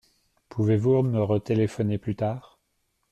Pouvez-vous 0.49 1.03
me 1.03 1.21
retéléphoner 1.21 1.99
plus 1.99 2.15
tard? 2.15 2.57